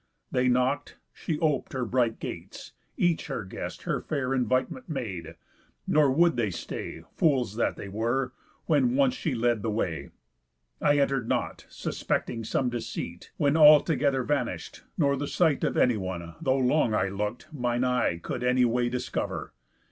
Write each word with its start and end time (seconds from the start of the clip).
They 0.31 0.47
knock'd, 0.47 0.95
she 1.13 1.37
op'd 1.37 1.73
her 1.73 1.85
bright 1.85 2.17
gates; 2.17 2.71
each 2.97 3.27
her 3.27 3.45
guest 3.45 3.83
Her 3.83 4.01
fair 4.01 4.33
invitement 4.33 4.89
made; 4.89 5.35
nor 5.85 6.09
would 6.09 6.37
they 6.37 6.49
stay, 6.49 7.03
Fools 7.17 7.55
that 7.55 7.75
they 7.75 7.87
were, 7.87 8.33
when 8.65 8.81
she 8.89 8.95
once 8.95 9.25
led 9.27 9.61
the 9.61 9.69
way. 9.69 10.09
I 10.81 10.97
enter'd 10.97 11.29
not, 11.29 11.67
suspecting 11.69 12.43
some 12.43 12.67
deceit. 12.71 13.31
When 13.37 13.55
all 13.55 13.81
together 13.81 14.23
vanish'd, 14.23 14.81
nor 14.97 15.15
the 15.15 15.27
sight 15.27 15.63
Of 15.63 15.77
anyone 15.77 16.33
(though 16.41 16.57
long 16.57 16.95
I 16.95 17.09
look'd) 17.09 17.45
mine 17.53 17.83
eye 17.83 18.17
Could 18.23 18.43
any 18.43 18.65
way 18.65 18.89
discover. 18.89 19.53